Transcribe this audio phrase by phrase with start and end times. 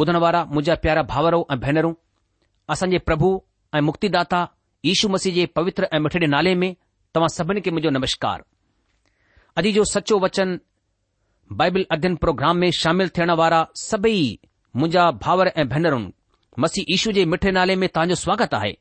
[0.00, 1.92] ॿुधण वारा मुंहिंजा प्यारा भाउरो ऐं भेनरूं
[2.72, 3.28] असां जे प्रभु
[3.74, 4.38] ऐं मुक्तिदाता
[4.88, 6.70] यीशू मसीह जे पवित्र ऐं मिठड़े नाले में
[7.14, 8.44] तव्हां सभिनी खे मुंहिंजो नमस्कार
[9.62, 10.54] अॼु जो सचो वचन
[11.62, 14.22] बाइबल अध्यन प्रोग्राम में शामिल थियण वारा सभई
[14.76, 16.00] मुंहिंजा भाउर ऐं भेनरूं
[16.64, 18.72] मसीह यीशू जे मिठड़े नाले में तव्हां स्वागत आहे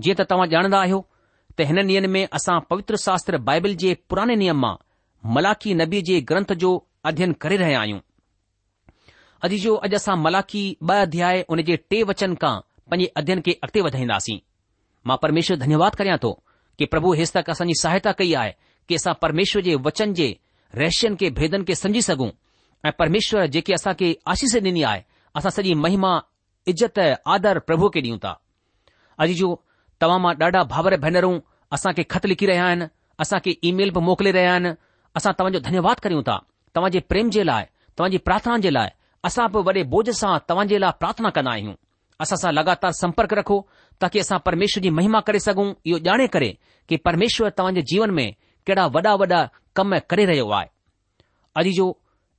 [0.00, 1.00] जीअं त तव्हां ॼाणंदा आहियो
[1.56, 4.74] त हिन ॾींहनि में असां पवित्र शास्त्र बाइबिल जे पुराने नियम मां
[5.38, 6.74] मलाखी नबी जे ग्रंथ जो
[7.12, 8.00] अध्यन करे रहिया आहियूं
[9.44, 12.52] अजी जो अॼु असां मलाखी ॿ अध्याय हुन जे टे वचन खां
[12.90, 14.36] पंज अध्यन खे अॻिते वधाईंदासीं
[15.10, 16.30] मां परमेश्वर धन्यवाद करिया थो
[16.78, 18.52] कि प्रभु हे तक असांजी सहायता कई आहे
[18.88, 20.28] कि असां परमेश्वर जे वचन जे
[20.80, 22.30] रहस्यनि खे भेदन खे सम्झी सघूं
[22.88, 23.94] ऐं परमेश्वर जेके असां
[24.34, 25.02] आशीष ॾिनी आहे
[25.38, 26.14] असां सॼी महिमा
[26.72, 27.00] इज़त
[27.36, 28.32] आदर प्रभु खे ॾियूं था
[29.24, 29.50] अजी जो
[30.02, 31.36] तव्हां मां ॾाढा भाभर भेनरूं
[31.78, 32.88] असां ख़त लिखी रहिया आहिनि
[33.24, 33.54] असां खे
[33.84, 34.74] बि मोकिले रहिया आहिनि
[35.20, 36.38] असां तव्हांजो धन्यवाद कयूं था
[36.76, 37.64] तव्हां जे प्रेम जे लाइ
[37.96, 38.92] तव्हांजी प्रार्थना जे लाइ
[39.26, 41.74] असां बि वॾे बोझ सां तव्हांजे लाइ प्रार्थना कंदा आहियूं
[42.22, 43.56] असां सां लॻातार संपर्क रखो
[44.02, 46.50] ताकी असां परमेश्वर जी महिमा करे सघूं इहो ॼाणे करे
[46.88, 48.26] कि परमेश्वर तव्हांजे जीवन में
[48.66, 49.38] कहिड़ा वॾा वॾा
[49.76, 50.68] कम करे रहियो आहे
[51.60, 51.86] अॼु जो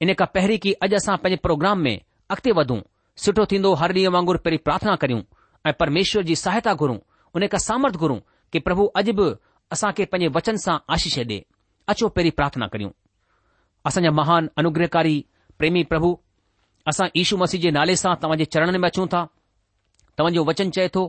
[0.02, 1.96] इन खां पहिरीं की अॼु असां पंहिंजे प्रोग्राम में
[2.34, 2.80] अॻिते वधूं
[3.24, 5.22] सुठो थींदो हर ॾींहुं वांगुर पहिरीं प्रार्थना करूं
[5.70, 6.98] ऐं परमेश्वर जी सहायता घुरूं
[7.36, 8.20] उन खां सामर्थ घुरूं
[8.52, 9.28] की प्रभु अॼु बि
[9.74, 11.40] असां खे पंहिंजे वचन सां आशीष ॾे
[11.94, 12.92] अचो पहिरीं प्रार्थना करियूं
[13.90, 15.16] असांजा महान अनुग्रहकारी
[15.60, 16.12] प्रेमी प्रभु
[16.90, 19.22] असां ईशू मसीहद जे नाले सां तव्हां जे चरण में अचूं था
[20.18, 21.02] तव्हांजो वचन चए थो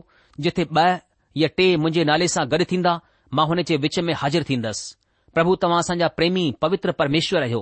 [0.45, 0.85] जिथे ॿ
[1.41, 2.93] या टे मुंहिंजे नाले सां गॾु थींदा
[3.37, 4.85] मां हुन जे विच में हाज़िर थींदसि
[5.37, 7.61] प्रभु तव्हां असांजा प्रेमी पवित्र परमेश्वर आहियो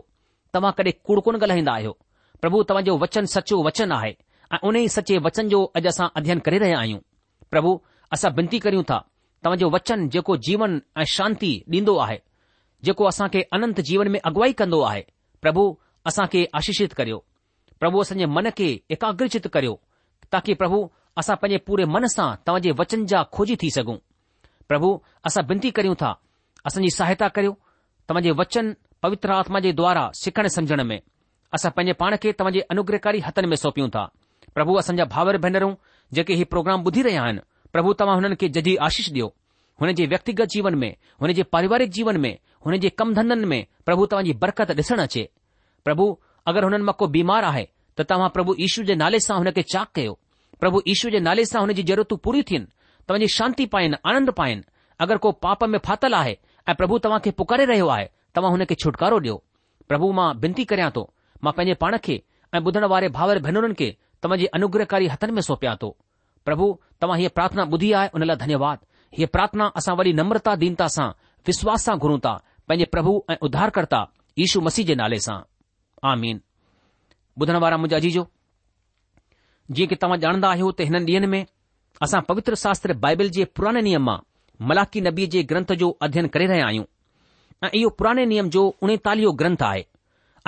[0.58, 1.92] तव्हां कॾहिं कूड़ कोन ॻाल्हाईंदा आहियो
[2.42, 4.14] प्रभु तव्हांजो वचन सचो वचन आहे
[4.54, 7.00] ऐ उन ई सचे वचन जो अॼु असां अध्ययन करे रहिया आहियूं
[7.54, 7.76] प्रभु
[8.18, 9.00] असां विनती करियूं था
[9.46, 12.18] तव्हांजो वचन जेको जीवन ऐं शांती ॾींदो आहे
[12.88, 15.02] जेको असांखे अनंत जीवन में अगुवाई कंदो आहे
[15.46, 15.66] प्रभु
[16.12, 17.24] असां खे आशीषित करियो
[17.80, 19.80] પ્રભુ સન્ય મને કે એકાગ્રચિત કર્યો
[20.32, 20.80] તાકી પ્રભુ
[21.20, 23.96] આસા પને પૂરે મન સા તવજે વચન જા ખોજી થી સગુ
[24.70, 24.90] પ્રભુ
[25.24, 26.16] આસા બંતી કરીઉ તા
[26.68, 27.56] અસની સહાયતા કર્યો
[28.08, 28.68] તમજે વચન
[29.02, 30.98] પવિત્ર આત્મા જે દ્વારા સિકણ સમજણ મે
[31.54, 34.10] આસા પને પાણ કે તવજે અનુગ્રહકારી હતન મે સોપીઉં તા
[34.56, 35.76] પ્રભુ અસન જા ભાવર ભણરું
[36.16, 37.42] જે કે હી પ્રોગ્રામ બધી રહ્યા
[37.74, 39.30] પ્રભુ તમા હનન કે જજી આશીષ દયો
[39.84, 40.90] હને જે વ્યક્તિગત જીવન મે
[41.20, 42.32] હને જે પારિવારિક જીવન મે
[42.64, 45.24] હને જે કમ ધંદન મે પ્રભુ તમજી બરકત દસણા છે
[45.86, 46.06] પ્રભુ
[46.50, 49.88] अगरि हुननि मां को बीमार आहे त तव्हां प्रभु ईशू जे नाले सां हुनखे चाक
[49.96, 50.14] कयो
[50.60, 52.66] प्रभु ईशू जे नाले सां हुन जी ज़रूरतूं पूरी थियनि
[53.08, 54.64] तव्हांजी शांती पाइनि आनंद पाइनि
[55.06, 56.38] अगरि को पाप में फातल आहे
[56.70, 59.36] ऐं प्रभु तव्हांखे पुकारे रहियो आहे तव्हां हुन खे छुटकारो ॾियो
[59.90, 61.04] प्रभु मां बेनती करियां थो
[61.44, 62.22] मां पंहिंजे पाण खे
[62.56, 63.90] ऐं ॿुधण वारे भावर भेनरुनि खे
[64.24, 65.90] तव्हां अनुग्रहकारी हथनि में सौंपिया थो
[66.46, 66.70] प्रभु
[67.02, 68.80] तव्हां हीअ प्रार्थना ॿुधी आहे हुन लाइ धन्यवाद
[69.18, 71.10] हीअ प्रार्थना असां वरी नम्रता दीनता सां
[71.52, 72.36] विश्वास सां घुरूं था
[72.68, 74.06] पंहिंजे प्रभु ऐं उधारकर्ता
[74.48, 75.40] ईशू मसीह जे नाले सां
[76.12, 76.42] आमीन
[77.64, 81.42] वारा जीअं की तव्हां ॼाणंदा आहियो त हिननि ॾींहनि में
[82.08, 84.18] असां पवित्र शास्त्र बाइबिल जे पुराणे नियम मां
[84.70, 86.86] मलाकी नबी जे ग्रंथ जो अध्यन करे रहिया आहियूं
[87.64, 89.84] ऐं इहो पुराणे नियम जो उणेतालीहो ग्रंथ आहे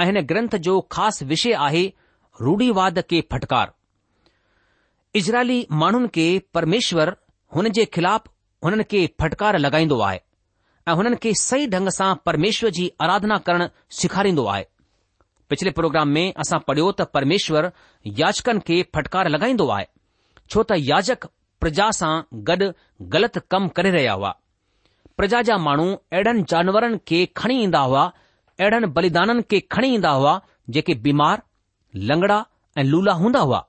[0.02, 1.84] ऐं हिन ग्रंथ जो ख़ासि विषय आहे
[2.48, 3.72] रूढ़ीवाद के फटकार
[5.22, 7.16] इज़राइली माण्हुनि खे परमेश्वर
[7.56, 8.30] हुन जे ख़िलाफ़
[8.66, 10.20] हुननि खे फटकार लॻाईंदो आहे
[10.90, 13.68] ऐं हुननि खे सही ढंग सां परमेश्वर जी आराधना करणु
[14.02, 14.66] सेखारींदो आहे
[15.50, 17.70] पिछले प्रोग्राम में असां पढ़ियो त परमेश्वर
[18.22, 19.86] याचकनि खे फटकार लॻाईंदो आहे
[20.54, 21.28] छो त याजक
[21.64, 22.12] प्रजा सां
[22.50, 22.68] गॾु
[23.14, 24.32] ग़लति कम करे रहिया हुआ
[25.20, 28.04] प्रजा जा माण्हू अहिड़नि जानवरनि खे खणी ईंदा हुआ
[28.60, 30.34] अहिड़नि बलीदाननि खे खणी ईंदा हुआ
[30.76, 31.42] जेके बीमार
[32.12, 32.40] लंगड़ा
[32.78, 33.64] ऐं लूला हूंदा हुआ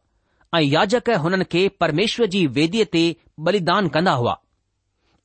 [0.56, 3.04] ऐं याजक हुननि खे परमेश्वर जी वेदीअ ते
[3.48, 4.36] बलिदान कंदा हुआ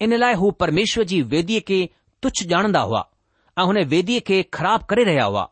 [0.08, 1.80] इन लाइ हू परमेश्वर जी वेदीअ खे
[2.24, 3.02] तुच्छ ॼाणंदा हुआ
[3.60, 5.46] ऐं हुन वेदीअ खे ख़राब करे रहिया हुआ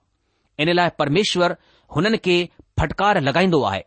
[0.61, 1.55] इन लाइ परमेश्वर
[1.95, 2.35] हुननि खे
[2.79, 3.81] फटकार लॻाईंदो आहे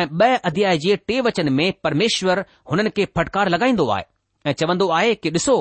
[0.00, 4.04] ऐं ॿ अध्याय जे टे वचन में परमेश्वर हुननि खे फटकार लॻाईंदो आहे
[4.46, 5.56] ऐं चवंदो आहे कि ॾिसो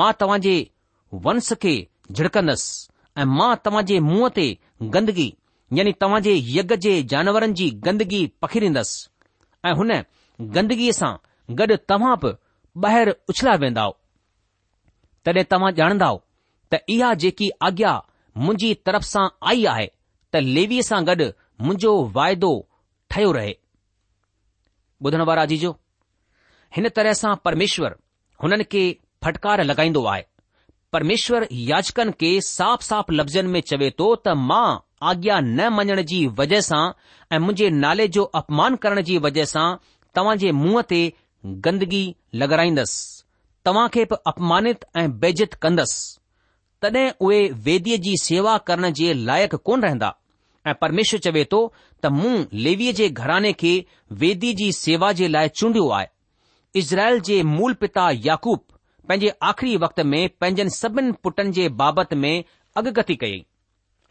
[0.00, 0.54] मां तव्हां जे
[1.26, 1.74] वंश खे
[2.12, 2.72] झिड़कंदसि
[3.20, 4.46] ऐं मां तव्हां जे मुंहं ते
[4.96, 5.28] गंदगी
[5.78, 9.00] यानी तव्हां जे यज्ञ जे जानवरनि जी गंदगी पखीड़ींदसि
[9.70, 9.90] ऐं हुन
[10.58, 11.12] गंदगीअ सां
[11.62, 12.32] गॾु तव्हां बि
[12.88, 13.88] ॿाहिरि उछलिया वेंदा
[15.28, 16.16] तॾहिं तव्हां ॼाणंदव
[16.72, 17.94] त इहा जेकी आज्ञा
[18.36, 19.86] मुंहिंजी तरफ़ सां आई आहे
[20.34, 21.26] त लेवीअ सां गॾु
[21.66, 22.50] मुंहिंजो वाइदो
[23.10, 23.54] ठहियो रहे
[25.06, 25.70] ॿुधण वारा जीजो
[26.76, 27.96] हिन तरह सां परमेश्वर
[28.42, 28.82] हुननि खे
[29.24, 30.22] फटकार लॻाईंदो आहे
[30.92, 34.64] परमेश्वर याचकनि खे साफ़ साफ़ लफ़्ज़नि में चवे थो त मां
[35.10, 36.84] आज्ञा न मञण जी वजह सां
[37.32, 39.66] ऐं मुंहिंजे नाले जो अपमान करण जी वजह सां
[40.18, 41.02] तव्हां जे मुंहं ते
[41.68, 42.04] गंदगी
[42.40, 42.98] लॻाराईंदसि
[43.68, 46.19] तव्हां खे बि अपमानित ऐं बेजित कंदसि
[46.84, 50.08] तॾहिं उहे वेदीअ जी सेवा करण जे लाइक़ु कोन रहंदा
[50.70, 51.58] ऐं परमेश्वर चवे थो
[52.02, 52.30] त मूं
[52.66, 53.72] लेवीअ जे घराने खे
[54.22, 56.06] वेदीअ जी सेवा जे लाइ चूंडियो आहे
[56.82, 58.60] इज़राइल जे मूल पिता याकूब
[59.08, 62.32] पंहिंजे आख़िरी वक़्त में पंहिंजनि सभिनि पुटनि जे बाबति में
[62.82, 63.42] अगगती कयईं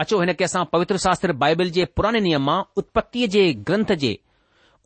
[0.04, 4.12] अचो हिन खे असां पवित्र शास्त्र बाइबल जे पुराणे नियम मां उत्पत्तीअ जे ग्रंथ जे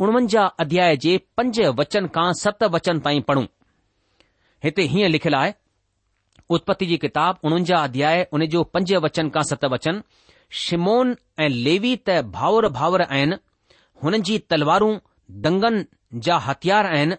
[0.01, 3.45] उणवंजाह अध्याय जे पंज वचन खां सत वचन ताईं पढ़ूं
[4.67, 5.53] हिते हीअं लिखियलु आहे
[6.51, 10.01] उत्पति जी किताब उन्हनि जा अध्याय उन जो पंज वचन खां सत वचन
[10.61, 13.35] शिमोन ऐं लेवी त भाउर भाउर आहिनि
[14.03, 14.93] हुननि जी तलवारूं
[15.45, 17.15] दंगनि जा हथियार आहिनि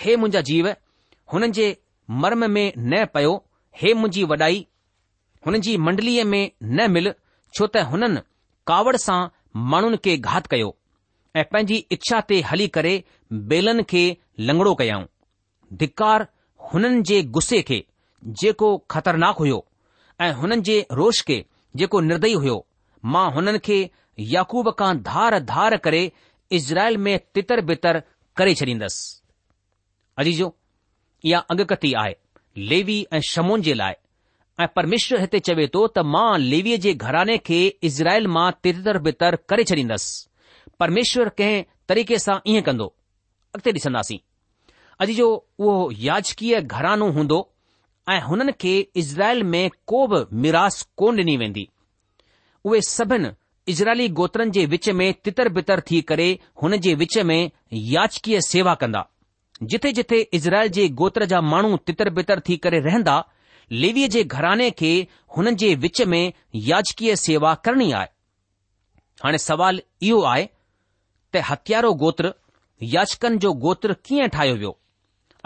[0.00, 0.68] हे मुंहिंजा जीव
[1.32, 1.76] हुननि जे
[2.24, 3.32] मर्म में न पयो
[3.82, 4.64] हे मुंहिंजी वॾाई
[5.46, 7.12] हुननि जी मंडलीअ में न मिल
[7.56, 8.20] छो त हुननि
[8.70, 9.20] कावड़ सां
[9.70, 10.74] माण्हुनि खे घात कयो
[11.40, 12.92] ऐं पंहिंजी इच्छा ते हली करे
[13.52, 14.04] बेलनि खे
[14.50, 15.06] लंगड़ो कयाऊं
[15.84, 16.26] धिकार
[16.72, 17.80] हुननि जे गुस्से खे
[18.40, 19.64] जेको ख़तरनाक हुयो
[20.20, 21.44] ऐं हुननि जे रोष खे
[21.76, 22.64] जेको निर्दयी हुयो
[23.14, 23.78] मां हुननि खे
[24.34, 26.02] याकूब खां धार धार करे
[26.58, 28.00] इज़राइल में तितर बितर
[28.36, 29.20] करे छॾींदसि
[30.22, 30.54] अजीजो
[31.24, 32.14] इहा अगकथी आहे
[32.70, 33.94] लेवी ऐं शमोन जे लाइ
[34.60, 37.60] ऐं परमेश्वर हिते चवे थो त मां लेवीअ जे घराने खे
[37.90, 40.26] इज़राइल मां तितर बितर करे छॾींदसि
[40.80, 42.86] परमेश्वर कंहिं तरीक़े सां ईअं कंदो
[43.56, 44.18] अॻिते ॾिसंदासीं
[45.02, 47.38] अॼु जो उहो याजकीय घरानो हूंदो
[48.10, 51.68] ऐं हुननि खे इज़राइल में को बि मिरास कोन ॾिनी वेंदी
[52.64, 53.28] उहे सभिनी
[53.72, 56.26] इज़राइली गोत्रनि जे विच में तितर बितर थी करे
[56.62, 59.06] हुन जे विच में याचकीअ सेवा कंदा
[59.62, 63.22] जिथे जिथे इज़राइल जे गोत्र जा माण्हू तितर बितर थी करे रहंदा
[63.82, 64.92] लेवीअ जे घराने खे
[65.36, 66.32] हुननि जे विच में
[66.68, 68.08] याचकी सेवा करणी आहे
[69.24, 70.46] हाणे सवाल इहो आहे
[71.34, 72.32] त हथियारो गोत्र
[72.94, 74.78] याचकनि जो गोत्र कीअं ठाहियो वियो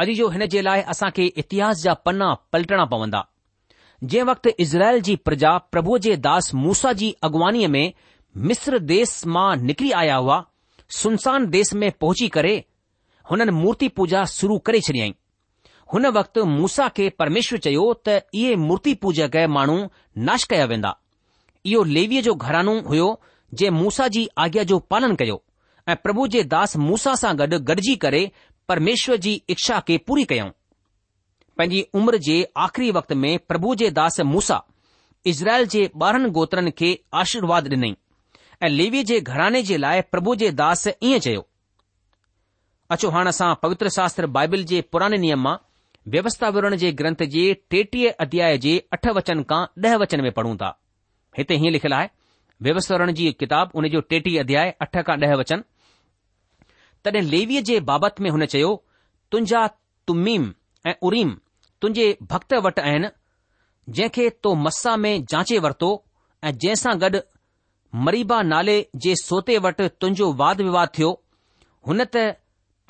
[0.03, 3.25] अॼु जो हिन जे लाइ असां खे इतिहास जा पन्ना पलटणा पवंदा
[4.05, 7.93] जंहिं वक़्तु इज़राइल जी प्रजा प्रभुअ जे दास मूसा जी अॻुवानी में
[8.51, 10.37] मिस्र देस मां निकिरी आया हुआ
[10.97, 12.55] सुनसान देस में पहुची करे
[13.31, 15.15] हुननि मूर्ति पूजा शुरू करे छॾियईं
[15.93, 19.77] हुन वक़्तु मूसा खे परमेश्वर चयो त इहे मूर्ती पूजक माण्हू
[20.31, 20.93] नाश कया वेंदा
[21.73, 23.09] इहो लेवीअ जो घरानो हुयो
[23.55, 25.43] जंहिं मूसा जी आज्ञा जो पालन कयो
[25.93, 28.23] ऐं प्रभु जे दास मूसा सां गॾु गॾिजी करे
[28.69, 30.49] परमेश्वर जी इच्छा खे पूरी कयऊं
[31.59, 34.59] पंहिंजी उमिर जे आख़िरी वक़्त में प्रभु जे दास मूसा
[35.33, 37.97] इज़राइल जे ॿारहंनि गोत्रनि खे आशीर्वाद डि॒नई
[38.63, 41.47] ऐं लेवी जे घराने जे लाइ प्रभु जे दास ईअं चयो
[42.97, 45.57] अचो हाणे असां पवित्र शास्त्र बाइबिल जे पुराने नियम मां
[46.17, 50.71] व्यवस्थावरण जे ग्रंथ जे टेटीह अध्याय जे अठ वचन खां ॾह वचन में पढ़ूं था
[51.39, 52.09] हिते हीअं लिखियलु आहे
[52.69, 55.63] व्यवस्था वरण जी किताब हुन जो टेटीह अध्याय अठ खां ॾह वचन
[57.05, 58.71] तॾहिं लेवीअ जे बाबति में हुन चयो
[59.31, 59.67] तुंहिंजा
[60.09, 60.53] तुमीम
[60.87, 61.31] ऐं उरीम
[61.81, 63.09] तुंहिंजे भक्त वटि आहिनि
[63.97, 65.91] जंहिंखे तो मस्सा में जांचे वरितो
[66.45, 67.21] ऐं जंहिंसां गॾु
[68.07, 71.11] मरीबा नाले जे सोते वटि तुंहिंजो वाद विवाद थियो
[71.89, 72.25] हुन त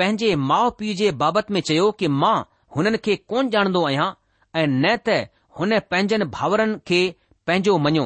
[0.01, 2.37] पंहिंजे माउ पीउ जे बाबति में चयो कि मां
[2.77, 4.11] हुननि खे कोन ॼाणंदो आहियां
[4.61, 5.19] ऐं न त
[5.59, 6.99] हुन पंहिंजनि भाउरनि खे
[7.47, 8.05] पंहिंजो मञियो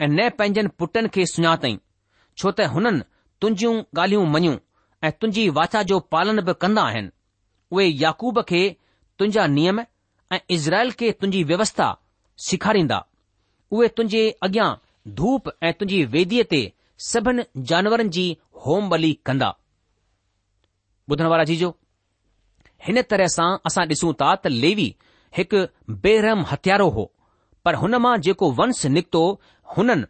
[0.00, 3.02] ऐं न पंहिंजनि पुटनि खे सुञातई छो त हुननि
[3.40, 4.56] तुंहिंजियूं ॻाल्हियूं मञियूं
[5.04, 7.10] ऐं तुंहिंजी वाचा जो पालन बि कंदा आहिनि
[7.72, 8.60] उहे याकूब खे
[9.18, 9.80] तुंहिंजा नियम
[10.34, 11.86] ऐं इज़राइल खे तुंहिंजी व्यवस्था
[12.46, 12.98] सिखारींदा
[13.72, 14.68] उहे तुंहिंजे अॻियां
[15.20, 16.60] धूप ऐं तुंहिंजी वेदीअ ते
[17.10, 18.24] सभिनि जानवरनि जी
[18.66, 19.54] होम बली कंदा
[21.52, 21.64] जी
[22.88, 24.88] हिन तरह सां असां ॾिसूं था त लेवी
[25.36, 25.60] हिकु
[26.08, 27.06] बेरहम हथियारो हो
[27.64, 29.22] पर हुन मां जेको वंश निकतो
[29.76, 30.04] हुननि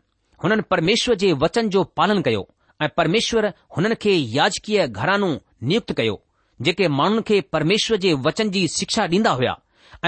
[0.44, 2.46] हुननि परमेश्वर जे वचन जो पालन कयो
[2.82, 5.28] ऐं परमेश्वर हुननि खे याजकीय घरानू
[5.68, 6.20] नियुक्त कयो
[6.66, 9.54] जेके माण्हुनि खे परमेश्वर जे वचन जी शिक्षा ॾींदा हुआ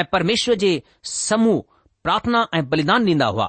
[0.00, 0.70] ऐं परमेश्वर जे
[1.12, 1.62] समूह
[2.04, 3.48] प्रार्थना ऐं बलिदान ॾींदा हुआ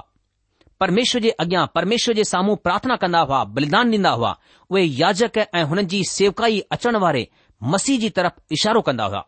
[0.80, 4.34] परमेश्वर जे अॻियां परमेश्वर जे साम्हूं प्रार्थना कंदा हुआ बलिदान ॾींदा हुआ
[4.70, 7.26] उहे याजक ऐं हुननि जी सेवकाई अचण वारे
[7.74, 9.24] मसीह जी तरफ़ इशारो कंदा हुआ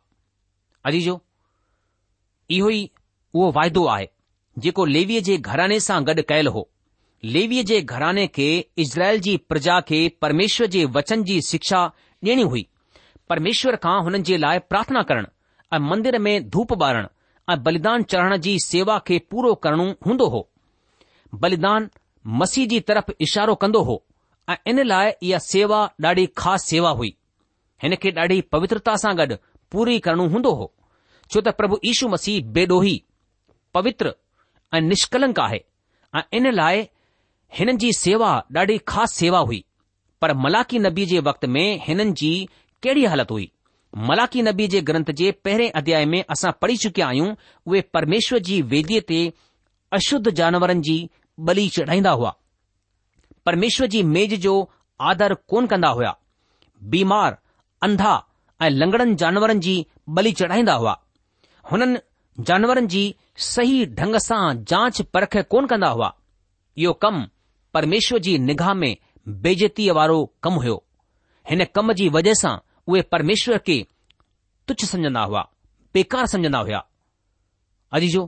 [0.91, 1.21] अजीजो
[2.59, 2.85] इहो ई
[3.35, 4.09] उहो वाइदो आहे
[4.67, 6.69] जेको लेवीअ जे घराने सां गॾु कयलु हो
[7.25, 8.47] लेवीअ जे घराने खे
[8.79, 11.79] इज़राइल जी प्रजा खे परमेश्वर जे वचन जी शिक्षा
[12.25, 12.67] ॾियणी हुई
[13.29, 15.27] परमेश्वर खां हुननि जे लाइ प्रार्थना करण
[15.75, 17.07] ऐं मंदर में धूप ॿारण
[17.53, 20.49] ऐं बलिदान चढ़ण जी सेवा खे पूरो करणो हूंदो हो
[21.45, 21.89] बलिदान
[22.43, 24.01] मसीह जी तरफ़ इशारो कंदो हो
[24.53, 27.15] ऐं इन लाइ इहा सेवा ॾाढी ख़ासि सेवा हुई
[27.83, 29.37] हिन खे ॾाढी पवित्रता सां गॾु
[29.73, 30.73] पूरी करणो हूंदो हो
[31.33, 32.97] छो त प्रभु ईशू मसीह बेॾोही
[33.75, 34.15] पवित्र
[34.75, 35.61] ऐं निष्कलंक आहे
[36.21, 36.87] ऐं इन लाइ
[37.57, 39.65] हिननि जी सेवा ॾाढी ख़ासि सेवा हुई
[40.21, 42.31] पर मलाकी की नबी जे वक़्त में हिननि जी
[42.83, 43.51] कहिड़ी हालति हुई
[44.09, 47.35] मलाकी की नबी जे ग्रंथ जे पहिरें अध्याय में असां पढ़ी चुकिया आहियूं
[47.67, 49.21] उहे परमेश्वर जी वेदीअ ते
[49.99, 50.97] अशुद्ध जानवरनि जी
[51.51, 52.33] बली चढ़ाईंदा हुआ
[53.49, 54.55] परमेश्वर जी मेज़ जो
[55.11, 56.15] आदर कोन कंदा हुआ
[56.95, 57.39] बीमार
[57.89, 58.15] अंधा
[58.63, 59.77] ऐं लंगड़नि जानवरनि जी
[60.17, 60.97] बली चढ़ाईंदा हुआ
[61.71, 61.99] हुननि
[62.51, 63.05] जानवरनि जी
[63.51, 64.43] सही ढंग सां
[64.73, 66.13] जांच परख कोन कंदा हुआ
[66.85, 67.25] इहो कम
[67.75, 68.91] પરમેશ્વરજી નિગામે
[69.45, 70.81] બેજતી આવરો કમ હયો
[71.49, 72.57] હેને કમજી વજેસા
[72.91, 73.77] ઓય પરમેશ્વર કે
[74.67, 75.51] તુચ સમજના હોયા
[75.93, 76.89] પేకાર સમજના હોયા
[77.97, 78.23] અજી જો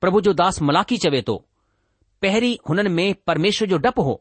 [0.00, 1.36] પ્રભુ જો દાસ મલાકી ચવે તો
[2.20, 4.14] પહેરી હનન મે પરમેશ્વર જો ડપ હો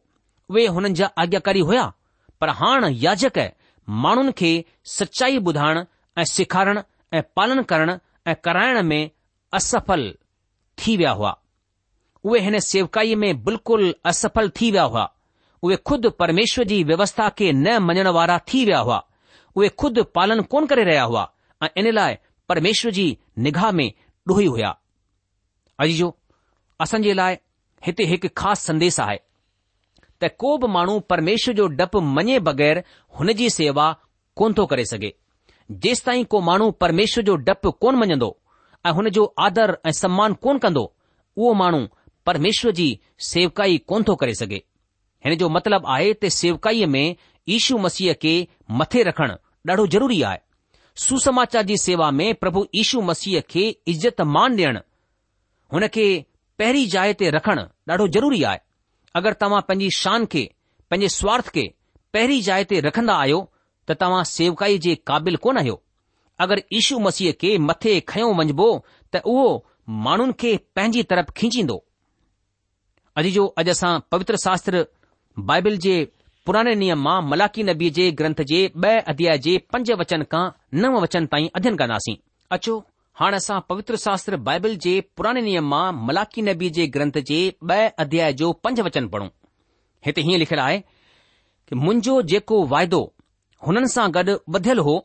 [0.53, 1.91] વે હનનજા આગેકારી હોયા
[2.39, 3.37] પર હાણ યજક
[4.03, 4.49] માણન કે
[4.95, 5.79] સચ્ચાઈ બુધાણ
[6.21, 6.79] એ સિકારણ
[7.17, 7.93] એ પાલન કરણ
[8.31, 8.99] એ કરાણ મે
[9.59, 10.03] અસફલ
[10.79, 11.41] થી વ્યા હોયા
[12.25, 15.05] उहे हिन सेवकाईअ में बिल्कुलु असफल थी विया हुआ
[15.63, 19.01] उहे खुदि परमेश्वर जी व्यवस्था खे न मञण वारा थी विया हुआ
[19.57, 21.29] उहे खुदि पालन कोन करे रहिया हुआ
[21.63, 22.15] ऐं इन लाइ
[22.49, 23.05] परमेश्वर जी
[23.47, 23.91] निगाह में
[24.31, 24.69] ॾुही हुया
[25.81, 26.07] अजी जो
[26.83, 27.37] असां लाइ
[27.85, 29.17] हिते हिकु ख़ासि संदेस आहे
[30.21, 32.81] त को बि माण्हू परमेश्वर जो डपु मञे बगैर
[33.19, 33.87] हुन जी सेवा
[34.39, 35.11] कोन थो करे सघे
[35.85, 38.31] जेसि ताईं को माण्हू परमेश्वर जो डपु कोन मञंदो
[38.85, 40.83] ऐं हुन जो आदर ऐं सम्मान कोन कंदो
[41.37, 41.81] उहो माण्हू
[42.25, 42.85] परमेश्वर जी
[43.27, 44.61] सेवकाई कोन थो करे सघे
[45.25, 47.05] हिन जो मतिलबु आहे त सेवकाईअ में
[47.57, 48.33] ईशू मसीह खे
[48.81, 49.35] मथे रखणु
[49.69, 50.37] ॾाढो ज़रूरी आहे
[51.05, 54.79] सुसमाचार जी सेवा में प्रभु ईशू मसीह खे इज़त मान ॾियणु
[55.73, 56.05] हुन खे
[56.59, 58.59] पहिरीं जाइ ते रखणु ॾाढो ज़रूरी आहे
[59.19, 60.43] अगरि तव्हां पंहिंजी शान खे
[60.91, 61.65] पंहिंजे स्वार्थ खे
[62.13, 63.39] पहिरीं जाइ ते रखंदा आहियो
[63.89, 65.81] त तव्हां सेवकाई जे क़ाबिल कोन आहियो
[66.45, 68.69] अगरि ईशू मसीह खे मथे खयो मञबो
[69.15, 69.45] त उहो
[70.09, 71.83] माण्हुनि खे पंहिंजी तरफ़ खींचींदो
[73.21, 74.79] अॼु जो अॼु असां पवित्र शास्त्र
[75.49, 75.95] बाइबिल जे
[76.47, 80.43] पुराणे नियम मां मलाकी नबी जे ग्रंथ जे ब॒ अध्याय जे पंज वचन खां
[80.83, 82.15] नव वचन ताईं अध्यन कंदासीं
[82.57, 82.73] अचो
[83.19, 87.37] हाणे असां पवित्र शास्त्र बाइबिल जे पुराणे नियम मां मलाकी नबी जे ग्रंथ जे
[87.71, 89.27] ब॒ अध्याय जो पंज वचन पढ़ूं
[90.05, 93.03] हिते हीअं लिखियलु आहे कि मुंहिंजो जेको वाइदो
[93.67, 94.97] हुननि सां गॾु ॿधलु हो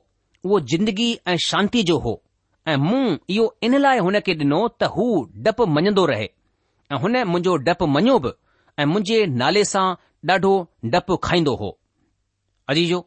[0.44, 2.16] उहो जिंदगी ऐं शांती जो हो
[2.70, 5.04] ऐं मूं इहो इन लाइ हुन खे ॾिनो त हू
[5.46, 6.28] डपु मञंदो रहे
[6.92, 8.30] ऐं हुन मुंहिंजो डपु मञियो बि
[8.80, 9.86] ऐं मुंहिंजे नाले सां
[10.30, 10.52] ॾाढो
[10.92, 11.68] डपु खाईंदो हो
[12.70, 13.00] अजीजो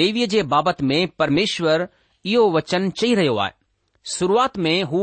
[0.00, 1.86] लेवीअ जे बाबति में परमेश्वर
[2.32, 3.52] इहो वचन चई रहियो आहे
[4.16, 5.02] शुरूआत में हू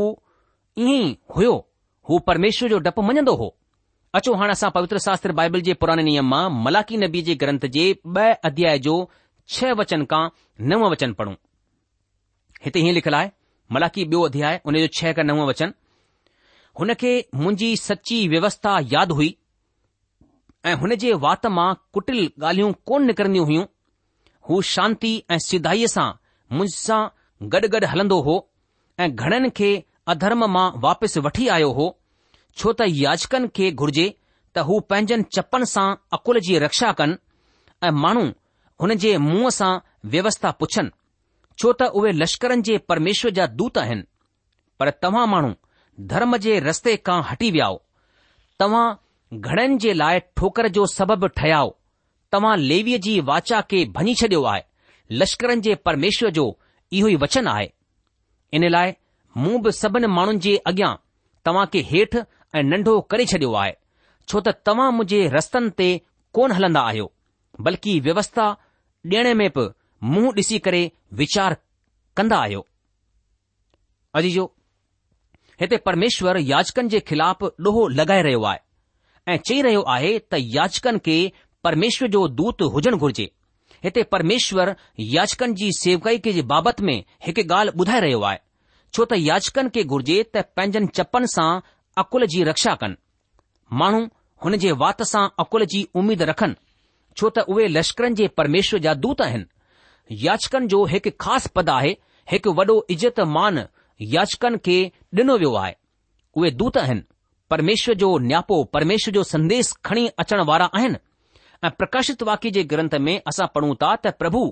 [0.84, 1.54] ईअं ई हुयो
[2.08, 3.48] हू परमेश्वर जो डपु मञंदो हो
[4.18, 7.86] अचो हाणे असां पवित्र शास्त्र बाइबल जे पुराणे नियम मां मलाकी नबी जे ग्रंथ जे
[8.18, 8.96] ब॒ अध्याय जो
[9.56, 10.24] छह वचन खां
[10.72, 11.34] नव वचन पढ़ूं
[12.64, 13.30] हिते हीअं लिखियलु आहे
[13.78, 15.74] मलाकी ॿियो अध्याय हुन जो छह खां नव वचन
[16.80, 19.28] हुन खे मुंहिंजी सची व्यवस्था यादि हुई
[20.68, 23.64] ऐं हुन जे वात मां कुटिल ॻाल्हियूं कोन निकरंदियूं हुयूं
[24.48, 26.08] हू शांती ऐं सिधाईअ सां
[26.56, 27.00] मुंहिंसां
[27.52, 28.36] गॾु गॾु हलंदो हो
[29.02, 29.70] ऐं घणनि खे
[30.14, 31.86] अधर्म मां वापसि वठी आयो हो
[32.56, 34.06] छो त याचकनि खे घुर्जे
[34.56, 35.86] त हू पंहिंजनि चपनि सां
[36.18, 37.16] अकुल जी रक्षा कनि
[37.86, 38.26] ऐं माण्हू
[38.82, 39.72] हुन जे मुंहं सां
[40.16, 40.94] व्यवस्था पुछनि
[41.60, 44.06] छो त उहे लश्करनि जे परमेश्वर जा दूत आहिनि
[44.80, 45.54] पर तव्हां माण्हू
[46.10, 47.68] धर्म जे रस्ते खां हटी विया
[48.60, 51.68] तव्हां घणनि जे लाइ ठोकर जो सबबु ठहियो
[52.32, 54.62] तव्हां लेवीअ जी वाचा खे भञी छडि॒यो आहे
[55.20, 56.46] लश्करनि जे परमेश्वर जो
[56.92, 57.68] इहो ई वचन आहे
[58.56, 58.92] इन लाइ
[59.36, 60.94] मूं बि सभिनि माण्हुनि जे अॻियां
[61.46, 62.20] तव्हां खे हेठि
[62.58, 63.72] ऐं नंढो करे छडि॒यो आहे
[64.30, 65.88] छो त तव्हां मुंहिंजे रस्तनि ते
[66.34, 67.10] कोन हलंदा आहियो
[67.66, 68.48] बल्कि व्यवस्था
[69.12, 69.68] ॾियण में बि
[70.14, 70.82] मुंहुं ॾिसी करे
[71.20, 71.56] वीचार
[72.16, 72.66] कंदा आहियो
[75.60, 80.98] हिते परमेश्वर याचकनि जे ख़िलाफ़ु ॾोहो लॻाए रहियो आहे ऐं चई रहियो आहे त याचकनि
[81.04, 81.16] खे
[81.64, 83.28] परमेश्वर जो दूत हुजण घुर्जे
[83.84, 88.38] हिते परमेश्वर याचकनि जी सेवकाई जे बाबति में हिकु ॻाल्हि ॿुधाए रहियो आहे
[88.94, 91.50] छो त याचकनि खे घुर्जे त पंहिंजनि चपनि सां
[92.02, 92.96] अकुल जी रक्षा कनि
[93.82, 94.02] माण्हू
[94.44, 96.60] हुन जे वात सां अकुल जी उमीद रखनि
[97.18, 101.94] छो त उहे लश्करनि जे परमेश्वर जा दूत आहिनि याचकनि जो हिकु ख़ासि पद आहे
[102.32, 103.66] हिकु वॾो
[104.12, 104.76] याचकनि खे
[105.16, 105.72] ॾिनो वियो आहे
[106.38, 107.00] उहे दूत आहिनि
[107.50, 110.96] परमेश्वर जो नियापो परमेश्वर जो संदेश खणी अचण वारा आहिनि
[111.64, 114.42] ऐं प्रकाशित वाक्य जे ग्रंथ में असां पढ़ूं था त प्रभु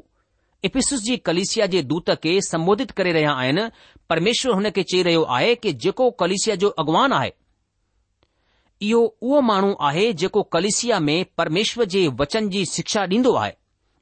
[0.65, 3.65] इपिस जी कलिसिया जे दूत खे संबोधित करे रहिया आहिनि
[4.11, 7.31] परमेश्वर हुन खे चई रहियो आहे कि जेको कलिसिया जो अॻवान आहे
[8.91, 13.53] इहो उहो माण्हू आहे जेको कलिसिया में परमेश्वर जे वचन जी शिक्षा ॾींदो आहे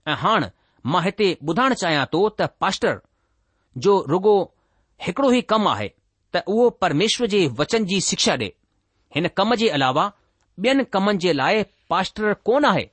[0.09, 0.47] ऐं हाणे
[0.93, 2.99] मां हिते ॿुधाइण चाहियां थो त पास्टर
[3.87, 4.37] जो रुगो
[5.07, 5.87] हिकड़ो ई कमु आहे
[6.35, 8.49] त उहो परमेश्वर जे वचन जी शिक्षा ॾे
[9.17, 10.05] हिन कम जे अलावा
[10.65, 12.85] ॿियनि कमनि जे लाइ पास्टर कोन आहे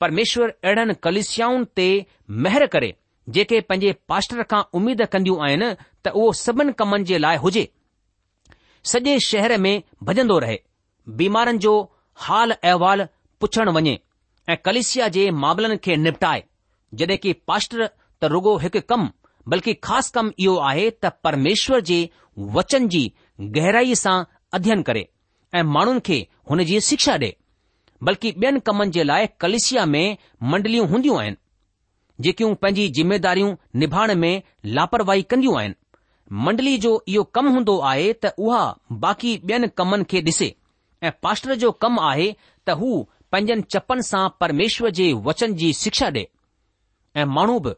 [0.00, 1.86] परमेश्वर अहिड़नि कलिसियाऊं ते
[2.46, 2.90] महिर करे
[3.36, 5.68] जेके पंहिंजे पास्टर खां उमीद कंदियूं आहिनि
[6.04, 7.64] त उहो सभिनि कमनि जे लाइ हुजे
[8.92, 9.74] सॼे शहर में
[10.10, 10.58] भॼंदो रहे
[11.20, 11.74] बीमारनि जो
[12.26, 13.06] हाल अहिवाल
[13.40, 13.94] पुछणु वञे
[14.52, 16.42] ऐं कलिसिया जे मामलनि खे निपटाए
[17.00, 19.06] जॾहिं की पास्टर त रुगो हिकु कमु
[19.48, 21.96] बल्कि ख़ासि कमु इहो आहे त परमेश्वर जे
[22.56, 23.00] वचन जी
[23.56, 24.16] गहराईअ सां
[24.58, 25.02] अध्ययन करे
[25.54, 26.18] ऐं माण्हुनि खे
[26.50, 27.32] हुन जी शिक्षा ॾे
[28.08, 30.04] बल्कि ॿियनि कमनि जे लाइ कलिसिया में
[30.52, 31.36] मंडलियूं हूंदियूं आहिनि
[32.26, 33.52] जेकियूं पंहिंजी जिमेदारियूं
[33.82, 34.32] निभाइण में
[34.78, 35.74] लापरवाही कंदियूं आहिनि
[36.46, 38.62] मंडली जो इहो कमु हूंदो आहे त उहा
[39.04, 40.54] बाक़ी ॿियनि कमनि खे ॾिसे
[41.08, 42.30] ऐं पास्टर जो कमु आहे
[42.68, 42.92] त हू
[43.32, 46.24] पंहिंजनि चपनि सां परमेश्वर जे वचन जी शिक्षा ॾे
[47.16, 47.70] ऐं माण्हू बि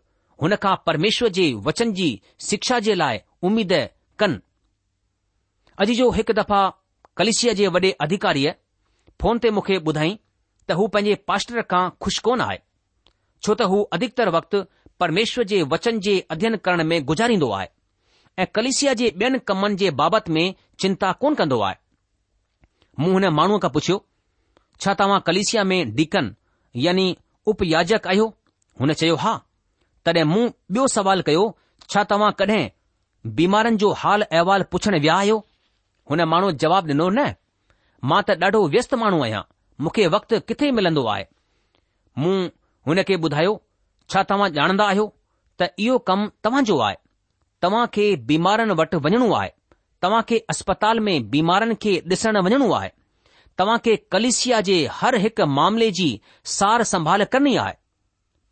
[0.42, 2.08] हुन खां परमेश्वर जे वचन जी
[2.48, 3.72] शिक्षा जे लाइ उमीद
[4.22, 4.38] कनि
[5.84, 6.60] अॼु जो हिकु दफ़ा
[7.20, 8.52] कलिशीअ जे वॾे अधिकारीअ
[9.22, 10.14] फोन ते मूंखे ॿुधाई
[10.68, 14.60] त हू पंहिंजे पास्टर खां खु़शि कोन आहे छो त हू अधिकतर वक़्तु
[15.02, 17.68] परमेश्वर जे वचन जे अध्यन करण में गुज़ारींदो आहे
[18.42, 20.44] ऐं कलेशिया जे ॿियनि कमनि जे बाबति में
[20.84, 21.76] चिंता कोन कंदो आहे
[23.00, 23.98] मूं हुन माण्हूअ खां पुछियो
[24.84, 26.34] छा तव्हां कलेशिया में डीकन
[26.86, 27.06] यानी
[27.54, 28.26] उपयाजक आहियो
[28.80, 29.34] हुन चयो हा
[30.06, 31.44] तॾहिं मूं ॿियो सवाल कयो
[31.90, 32.68] छा तव्हां कॾहिं
[33.36, 35.36] बीमारनि जो हाल अहिवाल पुछण विया आहियो
[36.10, 37.32] हुन माण्हू जवाबु ॾिनो न
[38.12, 39.42] मां त ॾाढो व्यस्त माण्हू आहियां
[39.84, 41.24] मूंखे वक़्तु किथे मिलंदो आहे
[42.24, 42.34] मूं
[42.88, 43.54] हुन खे ॿुधायो
[44.12, 45.06] छा तव्हां ॼाणंदा आहियो
[45.60, 46.96] त इहो कमु तव्हांजो आहे
[47.62, 49.50] तव्हां खे बीमारनि वटि वञणो आहे
[50.02, 52.90] तव्हां खे अस्पताल में बीमारनि खे ॾिसण वञणो आहे
[53.58, 56.08] तव्हां खे कलिसिया जे हर हिकु मामले जी
[56.58, 57.76] सार संभाल करणी आहे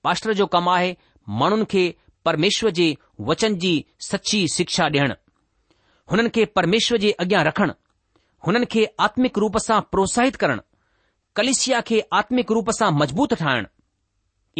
[0.06, 0.90] पास्टर जो कमु आहे
[1.40, 1.82] माण्हुनि खे
[2.24, 2.94] परमेश्वर जे
[3.28, 3.74] वचन जी
[4.10, 5.14] सची शिक्षा ॾियणु
[6.10, 7.72] हुननि खे परमेश्वर जे अॻियां रखणु
[8.46, 10.62] हुननि खे आत्मिक रूप सां प्रोत्साहित करणु
[11.36, 13.68] कलिशिया खे आत्मिक रूप सां मज़बूत ठाहिणु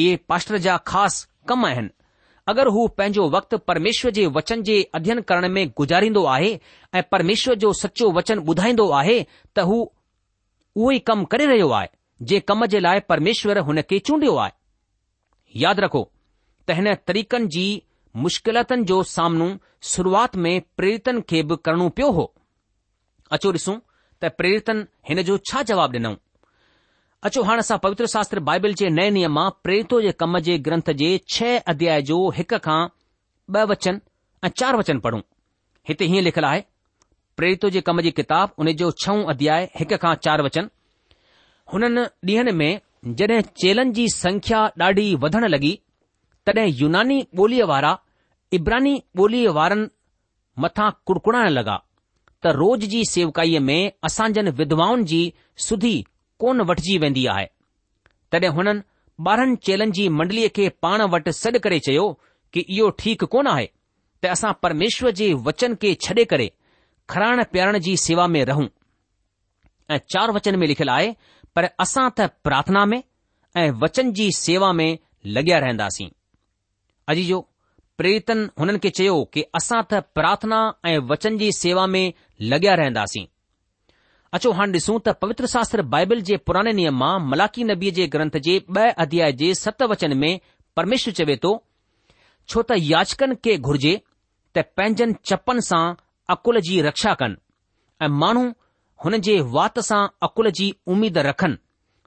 [0.02, 1.90] इहे पाष्टर जा ख़ासि कम आहिनि
[2.50, 6.50] अगरि हू पंहिंजो वक़्तु परमेश्वर जे वचन जे अध्ययन करण में गुज़ारींदो आहे
[6.98, 9.18] ऐं परमेश्वर जो सच्चो वचन ॿुधाईंदो आहे
[9.56, 9.76] त हू
[10.80, 11.88] उहो ई कमु करे रहियो आहे
[12.32, 14.52] जंहिं कम जे लाइ परमेश्वर हुन खे चूंडियो आहे
[15.64, 16.02] यादि रखो
[16.68, 17.64] त हिन तरीक़नि जी
[18.24, 19.48] मुश्किलातुनि जो सामनो
[19.94, 22.24] शुरूआत में प्रेरितन खे बि करणो पियो हो
[23.36, 23.76] अचो ॾिसूं
[24.22, 26.16] त प्रेरितन हिन जो छा जवाबु ॾिनऊं
[27.28, 30.90] अचो हाणे असां पवित्र शास्त्र बाइबल जे नए नियम मां प्रेरितो जे कम जे ग्रंथ
[31.02, 32.80] जे छह अध्याय जो हिक खां
[33.56, 33.98] ॿ वचन
[34.44, 35.20] ऐं चार वचन पढ़ूं
[35.88, 36.62] हिते हीअं लिखियलु आहे
[37.40, 40.70] प्रेरितो जे कम जी किताब हुन जो छऊं अध्याय हिक खां चार वचन
[41.72, 42.72] हुननि ॾींहनि में
[43.20, 45.76] जॾहिं चेलनि जी संख्या ॾाढी वधण लॻी
[46.46, 47.90] तॾहिं यूनानी ॿोलीअ वारा
[48.58, 49.86] इब्रानी ॿोलीअ वारनि
[50.62, 51.76] मथां कुड़कुड़ाइण लॻा
[52.44, 55.20] त रोज़ जी सेवकाईअ में असां जन विध्वाउनि जी
[55.66, 55.94] सुधी
[56.44, 57.46] कोन वठिजी वेंदी आहे
[58.32, 58.82] तॾहिं हुननि
[59.30, 62.06] ॿारहनि चेलनि जी मंडलीअ खे पाण वटि सॾु करे चयो
[62.54, 63.66] कि इहो ठीकु कोन आहे
[64.22, 66.48] त असां परमेश्वर जे वचन खे छॾे करे
[67.14, 68.66] खराइण पियारण जी सेवा में रहूं
[69.94, 71.12] ऐं चार वचन में लिखियलु आहे
[71.56, 73.02] पर असां त प्रार्थना में
[73.62, 74.90] ऐं वचन जी सेवा में
[75.38, 76.08] लॻिया रहंदासीं
[77.10, 77.38] अजी जो
[77.98, 80.58] प्रेतन हुननि खे चयो कि असां त प्रार्थना
[80.90, 82.04] ऐं वचन जी सेवा में
[82.52, 83.24] लॻिया रहंदासीं
[84.36, 88.38] अचो हाणे ॾिसूं त पवित्र शास्त्र बाइबल जे पुराणे नियम मां मलाकी नबीअ जे ग्रंथ
[88.46, 90.32] जे ब॒ अध्याय जे सत वचन में
[90.76, 91.50] परमेश्वर चवे थो
[92.52, 93.94] छो त याचकनि खे घुर्जे
[94.56, 95.84] त पंहिंजनि चपनि सां
[96.36, 97.36] अकुल जी रक्षा कनि
[98.04, 98.44] ऐं माण्हू
[99.04, 101.58] हुन जे वात सां अकुल जी उमीद रखनि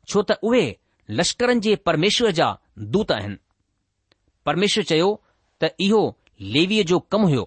[0.10, 0.66] छो त उहे
[1.22, 2.50] लश्करनि जे परमेश्वर जा
[2.98, 3.42] दूत आहिनि
[4.48, 5.08] परमेश्वर चयो
[5.64, 6.02] त इहो
[6.56, 7.44] लेवीअ जो कमु हुयो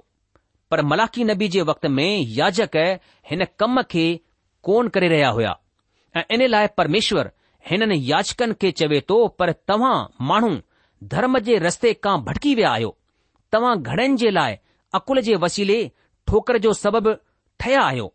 [0.71, 2.77] पर मलाखी नबी जे वक़्त में याजक
[3.31, 4.05] हिन कम खे
[4.69, 5.53] कोन करे रहिया हुया
[6.17, 7.31] ऐं इन लाइ परमेश्वर
[7.71, 9.97] हिननि याचकनि खे चवे थो पर तव्हां
[10.31, 10.51] माण्हू
[11.15, 12.97] धर्म जे रस्ते खां भटकी विया आहियो
[13.53, 14.57] तव्हां घणनि जे लाइ
[14.99, 15.79] अकुल जे वसीले
[16.31, 17.13] ठोकर जो सबबु
[17.61, 18.13] ठहिया आहियो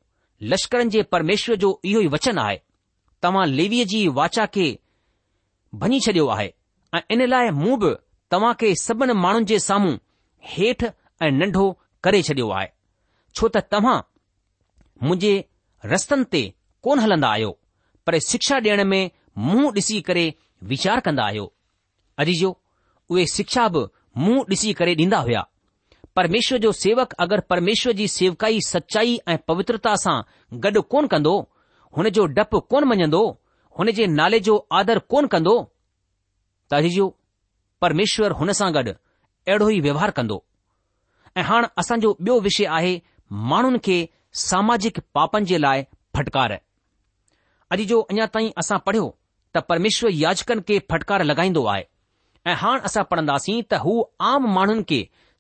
[0.54, 2.60] लश्करनि जे परमेश्वर जो इहो ई वचन आहे
[3.26, 4.68] तव्हां लेवीअ जी वाचा खे
[5.84, 6.50] भञी छडि॒यो आहे
[6.96, 7.94] ऐं इन लाइ मूं बि
[8.34, 9.96] तव्हां खे सभिनि माण्हुनि जे साम्हूं
[10.52, 10.86] हेठि
[11.26, 11.66] ऐं नंढो
[12.04, 12.68] करे छडि॒यो आहे
[13.38, 13.98] छो त तव्हां
[15.08, 15.34] मुंहिंजे
[15.92, 16.42] रस्तनि ते
[16.86, 17.52] कोन हलंदा आहियो
[18.06, 19.04] पर शिक्षा ॾियण में
[19.50, 20.26] मुंहुं ॾिसी करे
[20.72, 21.46] वीचार कंदा आहियो
[22.22, 22.50] अजी जो
[23.12, 23.84] उहे शिक्षा बि
[24.24, 25.46] मुंहुं ॾिसी करे ॾींदा हुया
[26.16, 30.18] परमेश्वर जो सेवक अगरि परमेश्वर जी सेवकाई सचाई ऐं पवित्रता सां
[30.66, 31.36] गॾु कोन कंदो
[31.98, 33.24] हुन जो डपु कोन मञंदो
[33.78, 37.14] हुन जे नाले जो आदर कोन कंदो त अजी जो
[37.84, 40.36] परमेश्वर हुन सां गॾु अहिड़ो ई व्यवहार कंदो
[41.38, 42.92] ऐं हाणे असांजो ॿियो विषय आहे
[43.54, 43.96] माण्हुनि खे
[44.44, 45.84] सामाजिक पापनि जे लाइ
[46.18, 46.52] फटकार
[47.76, 49.10] अॼु जो अञा ताईं असां पढ़ियो
[49.56, 51.84] त परमेश्वर याचकनि खे फटकार लॻाईंदो आहे
[52.52, 53.96] ऐं हाणे असां पढ़ंदासीं त हू
[54.32, 55.00] आम माण्हुनि खे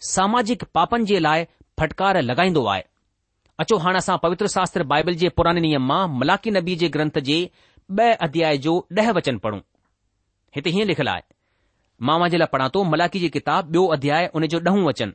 [0.10, 1.46] सामाजिक पापनि जे लाइ
[1.82, 2.82] फटकार लॻाईंदो आहे
[3.64, 7.40] अचो हाणे असां पवित्र शास्त्र बाइबल जे पुराणे नियम मां मलाकी नबी जे ग्रंथ जे
[8.00, 9.60] ॿ अध्याय जो ॾह वचन पढ़ूं
[10.58, 11.22] हिते हीअं लिखियलु आहे
[12.08, 15.14] मामा जे लाइ पढ़ा थो मलाकी जी किताब ॿियो अध्याय हुन जो ॾहूं अचनि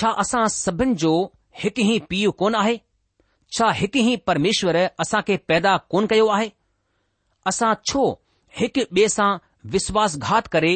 [0.00, 1.10] छा असां सभिनि जो
[1.62, 2.76] हिकु ई पीउ कोन आहे
[3.56, 6.48] छा हिकु ई परमेश्वर असां खे पैदा कोन कयो आहे
[7.52, 8.04] असां छो
[8.60, 9.28] हिकु ॿिए सां
[9.76, 10.70] विश्वासघात करे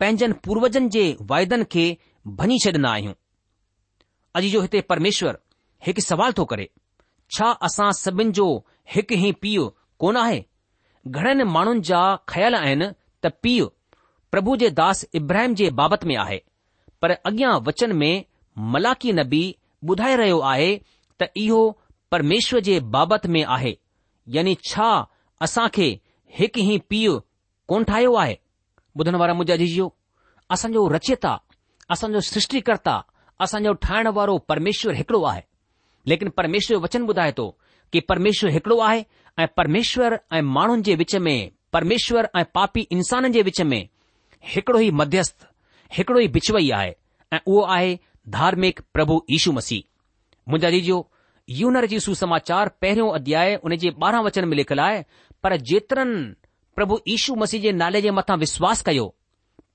[0.00, 1.84] पंहिंजनि पूर्वजनि जे वायदनि खे
[2.40, 3.14] भञी छॾींदा आहियूं
[4.38, 5.38] अॼु जो हिते परमेश्वर
[5.88, 6.64] हिकु सवाल थो करे
[7.38, 8.48] छा असां सभिनि जो
[8.94, 9.68] हिकु ई पीउ
[10.04, 10.40] कोन आहे
[11.18, 12.00] घणनि माण्हुनि जा
[12.34, 12.90] ख़्याल आहिनि
[13.24, 13.68] त पीउ
[14.32, 16.38] પ્રભુ જે દાસ ઇબ્રાહીમ જે બાબત મે આહે
[17.00, 18.10] પર અગ્યા વચન મે
[18.72, 19.48] મલાકી નબી
[19.86, 20.70] બુધાય રયો આહે
[21.18, 21.62] ત ઈહો
[22.10, 23.72] પરમેશ્વર જે બાબત મે આહે
[24.34, 24.72] યાની છ
[25.42, 25.88] આસાકે
[26.38, 27.10] હકહી પી
[27.70, 28.36] કોંઠાયો આહે
[28.96, 29.88] બુધન વારા મુજા જીયો
[30.54, 31.38] અસં જો રચેતા
[31.92, 33.00] અસં જો સૃષ્ટિકર્તા
[33.44, 35.42] અસં જો ઠાણવારો પરમેશ્વર હકડો આહે
[36.10, 37.46] લેકિન પરમેશ્વર વચન બુધાય તો
[37.92, 39.00] કે પરમેશ્વર હકડો આહે
[39.42, 41.34] આ પરમેશ્વર આ માણો જે وچમે
[41.74, 43.80] પરમેશ્વર આ પાપી ઇન્સાન જે وچમે
[44.48, 45.46] हिकड़ो ई मध्यस्थ
[45.96, 46.94] हिकड़ो ई बिछवई आहे
[47.32, 47.90] ऐं उहो आहे
[48.36, 49.82] धार्मिक प्रभु यीशू मसीह
[50.48, 50.98] मुंहिंजा जीजो
[51.60, 55.04] यूनर जी सुसमाचार पहिरियों अध्याय उन जे ॿारहं वचन में लिखियलु आहे
[55.42, 56.22] पर जेतिरनि
[56.76, 59.06] प्रभु यीशू मसीह जे नाले जे मथां विश्वास कयो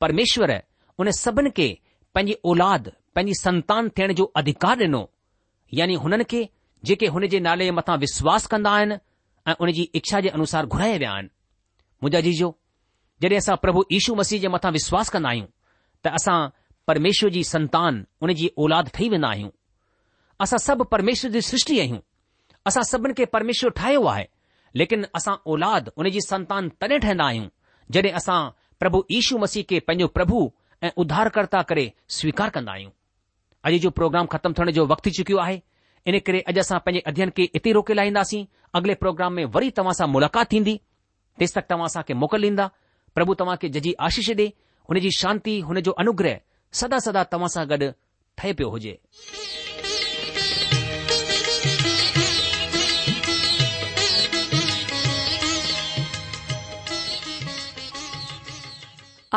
[0.01, 0.62] परमेश्वर
[0.99, 1.67] उन सभिनि खे
[2.15, 5.04] पंहिंजी औलाद पंहिंजी संतान थियण जो अधिकार ॾिनो
[5.73, 6.47] यानी हुननि खे
[6.86, 8.97] जेके हुन जे नाले जे मथां विश्वास कंदा आहिनि
[9.49, 12.56] ऐं उन जी इच्छा जे अनुसार घुराया विया आहिनि मुंहिंजा जीजो
[13.21, 15.45] जॾहिं असां प्रभु यीशू मसीह जे मथां विश्वास कंदा आहियूं
[16.04, 16.38] त असां
[16.88, 19.49] परमेश्वर जी संतान उन जी औलाद ठही वेंदा आहियूं
[20.45, 21.99] असां सभु परमेश्वर जी सृष्टि आहियूं
[22.71, 24.25] असां सभिनि खे परमेश्वर ठाहियो आहे
[24.82, 27.47] लेकिन असां औलाद उन जी संतान तॾहिं ठहंदा आहियूं
[27.93, 28.38] जॾहिं असां
[28.80, 30.38] प्रभु यीशू मसीह खे पंहिंजो प्रभु
[30.86, 31.86] ऐं उधारकर्ता करे
[32.19, 32.91] स्वीकार कंदा आहियूं
[33.69, 35.58] अॼु जो प्रोग्राम ख़तमु थियण जो वक़्तु थी चुकियो आहे
[36.10, 38.45] इन करे अॼु असां पंहिंजे अध्यन खे इते रोके लाहींदासीं
[38.80, 40.75] अॻिले प्रोग्राम में वरी तव्हां सां मुलाक़ात थींदी
[41.39, 42.65] तेसि तक तव्हां असांखे मोकिल ॾींदा
[43.17, 44.45] પ્રભુ તમાકે જજી આશીષ દે
[44.93, 46.36] ઉનેજી શાંતિ હને જો અનુગ્રહ
[46.80, 47.84] સદા સદા તમાસા ગડ
[48.38, 48.93] ઠેપયો હોજે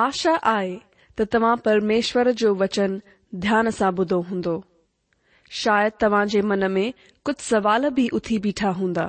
[0.07, 0.79] આશા આય
[1.17, 2.93] તો તમા પરમેશ્વર જો વચન
[3.47, 4.57] ધ્યાન સાબુદો હોંદો
[5.63, 6.85] શાયદ તવાજે મનમે
[7.27, 9.09] કત સવાલ ભી ઉઠી બેઠા હોંદા